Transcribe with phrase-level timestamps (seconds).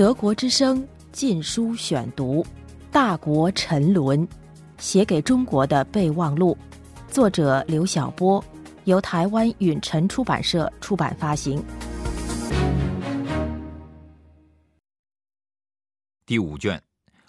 [0.00, 2.42] 德国之声《禁书选读》，
[2.90, 4.26] 《大国沉沦》，
[4.78, 6.56] 写给中国的备忘录，
[7.08, 8.42] 作者刘晓波，
[8.84, 11.62] 由台湾允晨出版社出版发行。
[16.24, 16.82] 第五卷，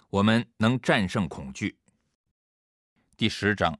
[0.08, 1.76] 我们能战胜恐惧。
[3.18, 3.78] 第十章，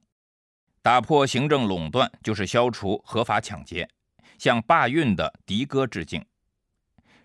[0.82, 3.88] 打破行政垄断就是消除合法抢劫，
[4.36, 6.22] 向罢运的的哥致敬。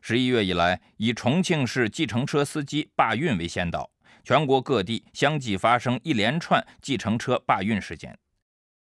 [0.10, 3.92] 十一月以来，以重庆市计程车司机罢运为先导，
[4.24, 8.18] 全国各地相继发生一连串计程车罢运事件，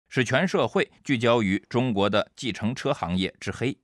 [0.08, 3.76] 使全社会聚焦于中国的计程车行业之黑，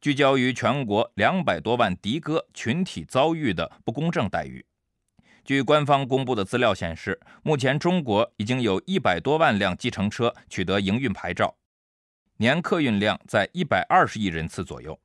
[0.00, 4.64] 聚焦于全国两百多万的哥群体遭遇的不公正待遇。
[5.44, 11.54] 据官方公布的资料显示，目前中国已经有一百多万辆计程车取得营运牌照，
[12.38, 14.98] 年客运量在一百二十亿人次左右。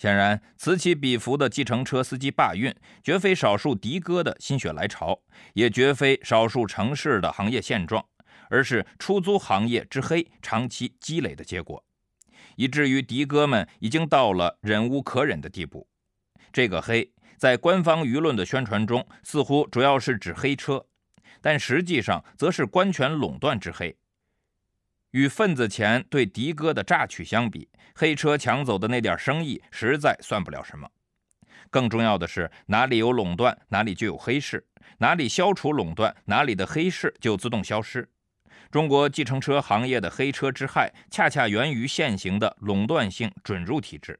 [0.00, 5.20] 显然，此起彼伏的计程车司机罢运，绝非少数的哥的心血来潮，
[5.52, 8.02] 也绝非少数城市的行业现状，
[8.48, 11.84] 而是出租行业之黑长期积累的结果，
[12.56, 15.86] 以至于的哥们已经到了忍无可忍的地步。
[16.50, 20.86] 这个黑，在官方舆论的宣传中，似乎主要是指黑车，
[21.42, 23.94] 但实际上则是官权垄断之黑。
[25.10, 30.88] 与份子钱对的哥的榨取相比，黑车抢走的那点生意实在算不了什么。
[31.70, 34.58] 更重要的是，哪里有垄断，哪里就有黑市；
[34.98, 38.08] 哪里消除垄断，哪里的黑市就自动消失。
[38.70, 44.18] 中国计程车行业的黑车之害，恰恰源于现行的垄断性准入体制。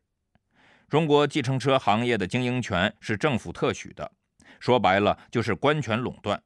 [0.89, 4.11] 中国计程车行业的经营权是政府特许的，
[4.59, 6.41] 说白了就是官权垄断，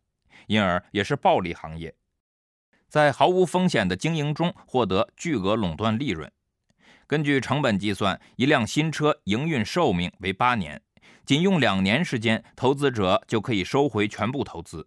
[0.47, 1.95] 因而也是暴利行业。
[2.95, 6.31] 在毫无风险的经营中获得巨额垄断利润。
[7.09, 10.81] 根据成本计算，一辆新车营运寿命为八年，
[11.27, 14.87] 仅用两年时间，投资者就可以收回全部投资，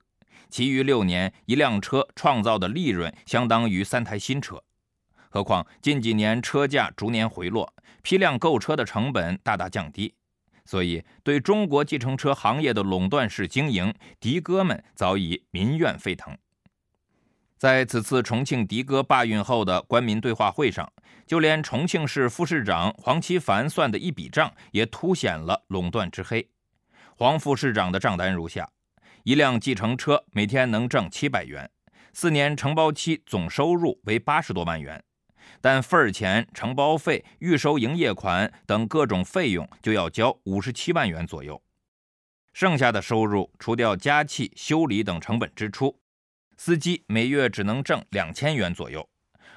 [0.50, 4.64] 其余六年，一辆车创造的利润相当于三台新车。
[5.30, 7.74] 何况近几年车价逐年回落，
[8.04, 10.14] 批量购车的成本大大降低，
[10.64, 16.34] 所以对中国计程车行业的垄断式经营，的哥们早已民怨沸腾。
[17.58, 20.92] 在此次重庆的哥罢运后的官民对话会上，
[21.26, 26.48] 就连重庆市副市长黄奇帆算的一笔账，也凸显了垄断之黑。
[27.16, 28.70] 黄副市长的账单如下：
[29.24, 31.68] 一辆计程车每天能挣七百元，
[32.14, 35.04] 四年承包期总收入为八十多万元，
[35.60, 41.60] 但份儿钱、承包费、预收营业款等各种费用就要交五十七万元左右，
[42.54, 46.00] 剩下的收入除掉加气、修理等成本支出。
[46.58, 49.08] 司机每月只能挣两千元左右，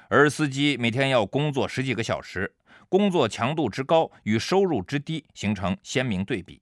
[0.07, 2.53] 而司机每天要工作十几个小时，
[2.87, 6.61] 工作强度之高与收入之低形成鲜明对比。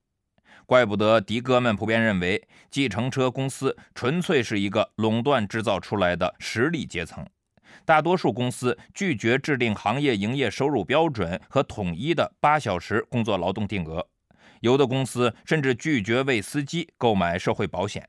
[0.65, 2.41] 怪不得的哥们普遍认为，
[2.71, 7.25] 计程车公司纯粹是一个垄断制造出来的实力阶层。
[7.85, 14.07] 大多数公司拒绝制定行业营业收入标准和统一的八小时工作劳动定额，
[14.61, 18.07] 有的公司甚至拒绝为司机购买社会保险。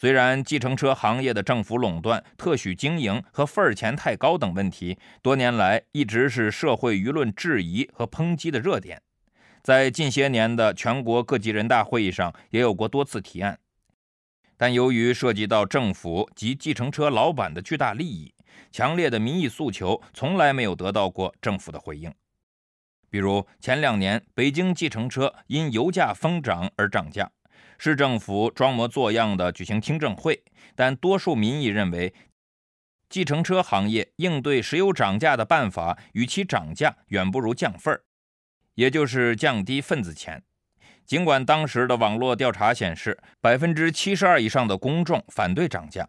[0.00, 9.02] 虽然计程车行业的政府垄断、特许经营和份儿钱太高等问题，多年来一直是社会舆论质疑和抨击的热点，
[9.62, 13.58] 在近些年的全国各级人大会议上也有过多次提案，
[14.56, 18.32] 但由于涉及到政府及计程车老板的巨大利益，
[18.72, 22.10] 强烈的民意诉求从来没有得到过政府的回应。
[23.10, 27.30] 比如前两年，北京计程车因油价疯涨而涨价。
[27.82, 32.12] 市政府装模作样的举行听证会，但多数民意认为，
[33.08, 38.02] 计程车行业应对石油涨价的办法，与其涨价远不如降份儿，
[38.74, 40.42] 也就是降低份子钱。
[41.06, 46.06] 尽管当时的网络调查显示，百分之七十二以上的公众反对涨价，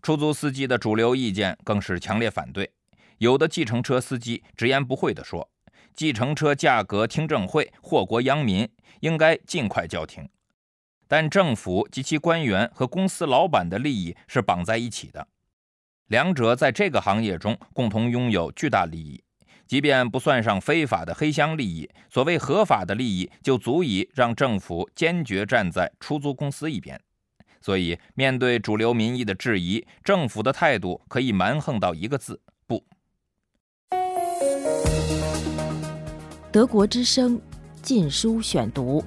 [0.00, 2.72] 出租司机的主流意见更是强烈反对。
[3.18, 5.50] 有的计程车司机直言不讳地说
[5.94, 8.66] ：“计程车价格听证会祸国殃民，
[9.00, 10.26] 应该尽快叫停。”
[11.10, 15.26] 但政府及其官员和公司老板的利益是绑在一起的，
[16.06, 19.20] 两者在这个行业中共同拥有巨大利益。
[19.66, 27.00] 即便不算上非法的黑箱利益，所谓合法的利益就足以让政府坚决站在出租公司一边。
[27.60, 32.84] 所以，面对主流民意的质疑，政府的态度可以蛮横到一个字：不。
[36.52, 37.40] 德国之声，
[37.82, 39.04] 禁书选读。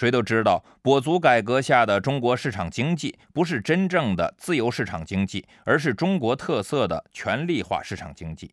[0.00, 8.50] 谁都知道，跛足改革下的中国市场经济不是真正的自由市场经济，而是中国特色的权力化市场经济。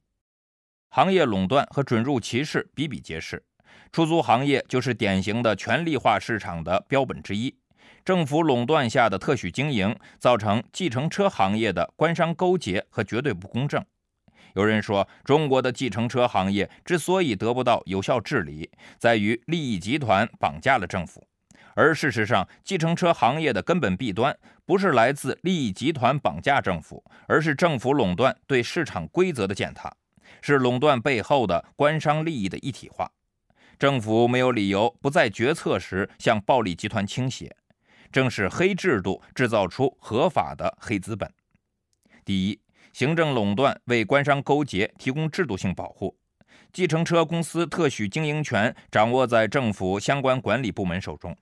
[0.90, 3.42] 行业垄断和准入歧视比比皆是。
[3.94, 7.56] 出租行业就是典型的权力化市场的标本之一。
[8.04, 13.82] 政府垄断下的特许经营，造成计程车行业的官商勾结和绝对不公正。
[14.54, 21.26] 有人说，中国的计程车行业之所以得不到有效治理，在于利益集团绑架了政府。
[21.78, 24.36] 而事实上，计程车行业的根本弊端
[24.66, 29.96] 不是来自利益集团绑架政府，而是政府垄断对市场规则的践踏，
[30.42, 33.12] 是垄断背后的官商利益的一体化。
[33.78, 37.56] 政府没有理由不在决策时向暴力集团倾斜，
[38.12, 41.32] 正是黑制度制造出合法的黑资本。
[42.26, 42.60] 第一。
[42.94, 46.18] 行政垄断为官商勾结提供制度性保护，
[46.74, 51.38] 计程车公司特许经营权掌握在政府相关管理部门手中。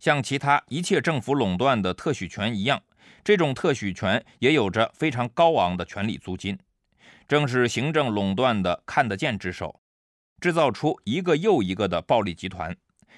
[0.00, 2.82] 像其他一切政府垄断的特许权一样，
[3.22, 6.58] 这种特许权也有着非常高昂的权利租金。
[7.28, 9.80] 正是行政垄断的看得见之手，
[10.40, 12.74] 制造出一个又一个的暴力集团。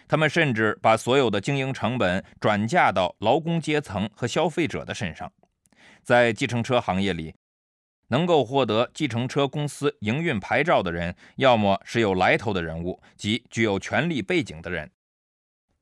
[0.09, 5.33] 他们甚至把所有的经营成本转嫁到劳工阶层和消费者的身上。
[6.03, 7.33] 在计程车行业里，
[8.09, 14.87] 能够获得计程车公司营运牌照的人，要么是有来头的人物，即具有权力背景的人；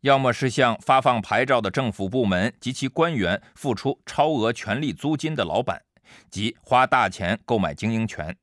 [0.00, 5.82] 要么是向发放牌照的政府部门及其官员付出超额权利租金的老板，
[6.31, 8.35] 即花大钱购买经营权。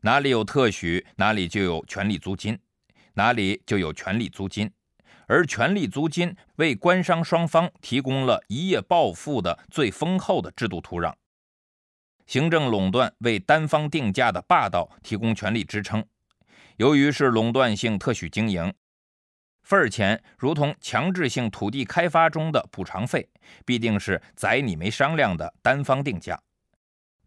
[0.00, 2.58] 哪里有特许，哪里就有权利租金，
[3.14, 4.70] 哪里就有权利租金。
[5.26, 11.14] 而权力租金为官商双方提供了一夜暴富的最丰厚的制度土壤，
[12.26, 16.04] 行政垄断为单方定价的霸道提供权力支撑。
[16.78, 18.74] 由于是垄断性特许经营，
[19.70, 23.28] 份儿钱如同强制性土地开发中的补偿费，
[23.64, 26.36] 必定是宰你没商量的单方定价。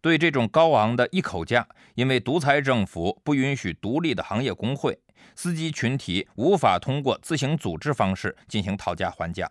[0.02, 5.00] 对这种高昂的一口价，因为独裁政府不允许独立的行业工会。
[5.34, 9.50] 司机群体无法通过自行组织方式进行讨价还价，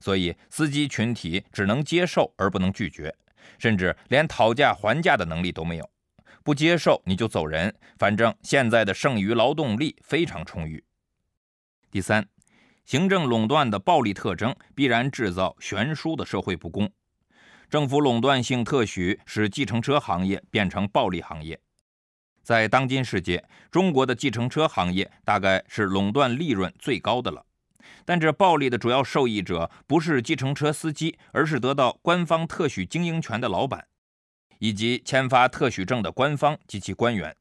[0.00, 3.14] 所以司机群体只能接受而不能拒绝，
[3.56, 5.88] 甚至连讨价还价的能力都没有。
[6.42, 10.82] 不接受你就走人，反正现在的剩余劳动力非常充裕。
[11.92, 12.26] 第三，
[12.84, 16.90] 行政垄断的暴力特征必然制造悬殊的社会不公。
[17.70, 21.58] 政府垄断性特许使计程车行业变成暴利行业。
[22.42, 27.46] 在当今世界，中国的计程车行业大概是垄断利润最高的了。
[28.04, 33.86] 但这暴利的主要受益者不是计程车司机，而是得到官方特许经营权的老板，
[34.58, 37.34] 以及签发特许证的官方及其官员。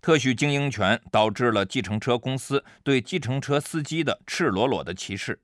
[0.00, 5.40] 特许经营权导致了计程车公司对计程车司机的赤裸裸的歧视。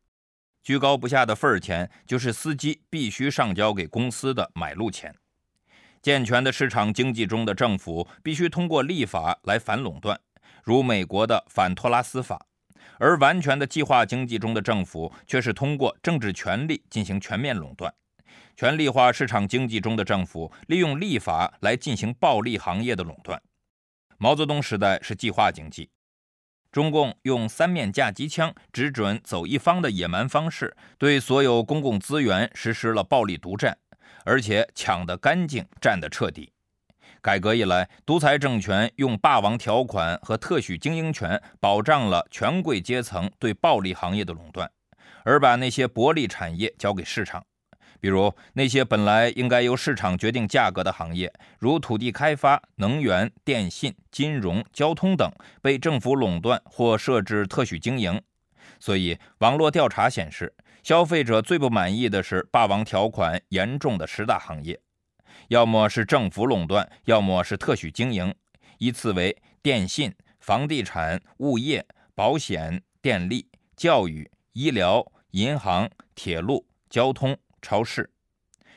[0.62, 5.12] 居高不下的份儿钱，就是司机必须上交给公司的买路钱。
[6.00, 10.20] 健全的市场经济中的政府必须通过立法来反垄断，
[10.62, 12.36] 如美国的反托拉斯法；
[12.98, 17.92] 而完全的计划经济中的政府却是通过政治权力进行全面垄断。
[18.56, 23.40] 权力化市场经济中的政府利用立法来进行暴利行业的垄断。
[24.22, 25.90] 毛泽东时代是计划经济，
[26.70, 33.76] 中共用三面架机枪只准走一方的野蛮方式，对所有公共资源实施了暴力独占。
[34.24, 36.52] 而且抢得干净，占得彻底。
[37.20, 44.70] 改革以来，独裁政权用霸王条款和特许经营权保障了权贵阶层对暴利行业的垄断，
[45.24, 47.44] 而把那些薄利产业交给市场。
[48.02, 55.30] 比如，那些本来应该由市场决定价格的行业，如土地开发、能源、电信、金融、交通等，
[55.62, 58.20] 被政府垄断或设置特许经营。
[58.80, 60.52] 所以，网络调查显示。
[60.82, 64.80] 消费者最不满意的是霸王条款严重的十大行业，
[65.46, 68.34] 要么是政府垄断，要么是特许经营，
[68.78, 78.10] 依次为电信、房地产、物业、保险、电力、教育、医疗、银行、铁路、交通、超市。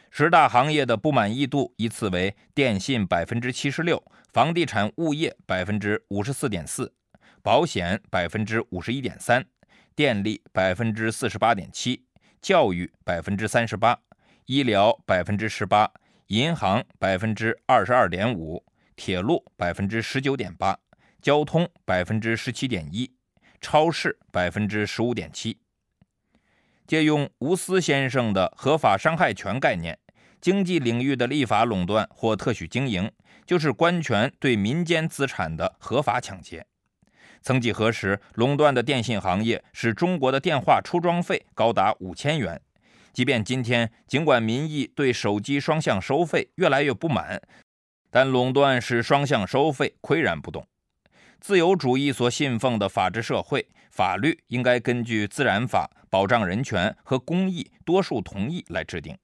[0.10, 4.01] 十大行业的不满意度依次为电信百分之七十六，
[4.32, 6.94] 房地产物业百分之五十四点四，
[7.42, 9.46] 保险百分之五十一点三。
[9.94, 12.06] 电力百分之四十八点七，
[12.42, 13.98] 教育百分之三十八，
[14.46, 15.89] 医疗百分之十八，
[16.27, 18.63] 银行百分之二十二点五，
[18.96, 20.77] 铁路百分之十九点八，
[21.22, 23.10] 交通百分之十七点一，
[23.60, 25.58] 超市百分之十五点七。
[26.88, 29.98] 借用吴思先生的合法伤害权概念，
[30.39, 33.12] 经济领域的立法垄断或特许经营，
[33.46, 36.65] 就是官权对民间资产的合法抢劫。
[37.42, 42.60] 曾几何时，垄断的电信行业使中国的电话出装费高达五千元。
[43.13, 47.42] 即便今天，尽管民意对手机双向收费越来越不满，
[48.10, 50.68] 但垄断使双向收费岿然不动。
[51.46, 59.16] 自由主义所信奉的法治社会，法律应该根据自然法、保障人权和公益多数同意来制定，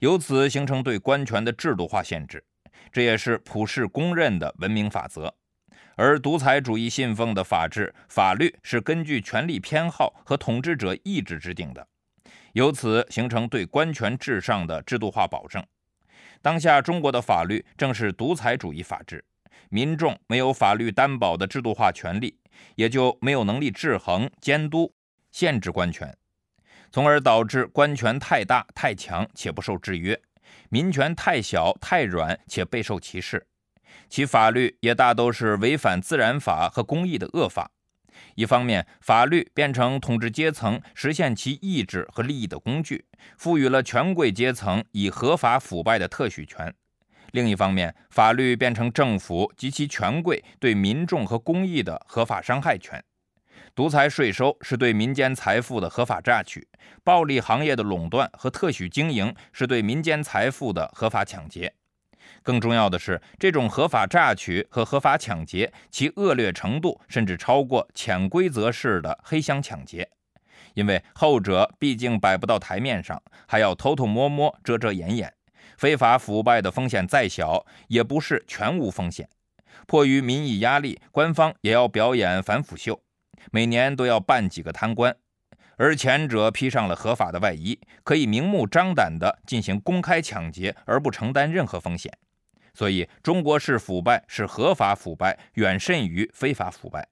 [0.00, 2.44] 由此形成对官权的制度化限制，
[2.90, 5.32] 这也是普世公认的文明法则。
[5.94, 11.86] 而独裁主义信奉的法治法律是根据权力偏好和统治者意志制定的，
[12.54, 15.64] 由此形成对官权至上的制度化保证。
[16.42, 19.24] 当下中国的法律正是独裁主义法治，
[19.72, 22.38] 民众没有法律担保的制度化权利，
[22.74, 24.92] 也就没有能力制衡、监督、
[25.30, 26.14] 限制官权，
[26.90, 30.20] 从而导致官权太大太强且不受制约，
[30.68, 33.46] 民权太小太软且备受歧视。
[34.10, 37.70] 其法律也大都是违反自然法和公义的恶法。
[38.34, 43.06] 一方面，法律变成统治阶层实现其意志和利益的工具，
[43.38, 46.70] 赋予了权贵阶层以合法腐败的特许权；
[47.32, 53.02] 另一方面，法律变成政府及其权贵对民众和公益的合法伤害权。
[53.74, 56.68] 独裁税收是对民间财富的合法榨取，
[57.02, 61.74] 暴利行业的垄断和特许经营是对民间财富的合法抢劫。
[62.42, 70.10] 更重要的是，这种合法榨取和合法抢劫，其恶劣程度甚至超过潜规则式的黑箱抢劫，
[70.74, 75.32] 因为后者毕竟摆不到台面上，还要偷偷摸摸、遮遮掩掩。
[75.82, 79.28] 非法腐败的风险再小，也不是全无风险。
[79.88, 83.02] 迫于民意压力，官方也要表演反腐秀，
[83.50, 85.16] 每年都要办几个贪官，
[85.76, 92.16] 而前者披上了合法的外衣，可以明目张胆地进行公开抢劫，而不承担任何风险。
[92.72, 97.02] 所以，中国式腐败是合法腐败远甚于非法腐败；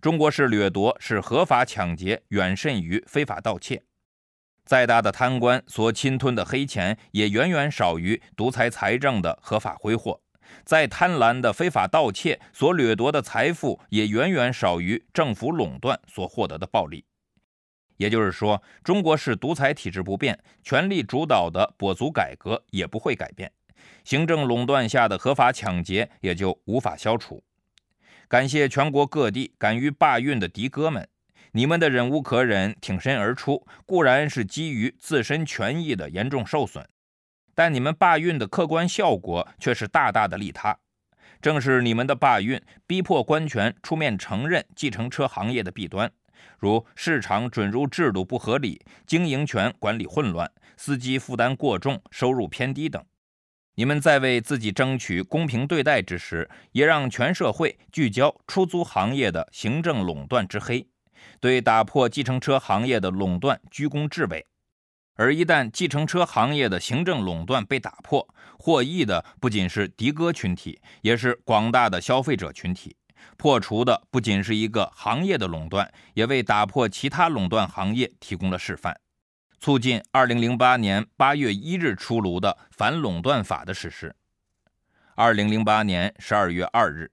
[0.00, 3.82] 中国式掠夺是合法抢劫远甚于非法盗窃。
[4.64, 10.20] 再大的贪官所侵吞的黑钱，也远远少于独裁财政的合法挥霍；
[10.64, 17.04] 再贪婪的非法盗窃所掠夺的财富，也远远少于政府垄断所获得的暴利。
[17.98, 23.52] 也就是说，中国式独裁体制不变，权力主导的跛足改革也不会改变。
[24.04, 27.42] 行政垄断下的合法抢劫也就无法消除。
[28.28, 31.06] 感谢全国各地敢于罢运的的哥们，
[31.54, 36.88] 你们的忍无可忍挺身而出，固然是基于自身权益的严重受损，
[37.54, 40.78] 但你们罢运的客观效果却是大大的利他。
[41.42, 46.10] 正是你们的罢运，逼迫官权出面承认计程车行业的弊端，
[46.58, 53.04] 如市场准入制度不合理、经营权管理混乱、司机负担过重、收入偏低等。
[53.74, 60.86] 你们在为自己争取公平对待之时，也让全社会聚焦出租行业的行政垄断之黑，
[61.40, 64.46] 对打破计程车行业的垄断居功至伟。
[65.14, 68.26] 而一旦计程车行业的行政垄断被打破，
[68.58, 72.96] 获益的不仅是的哥群体，也是广大的消费者群体。
[73.36, 78.98] 破除的不仅是一个行业的垄断，也为打破其他垄断行业提供了示范。
[79.60, 84.16] 促进二零零八年八月一日出炉的反垄断法的实施。
[85.14, 87.12] 二零零八年十二月二日，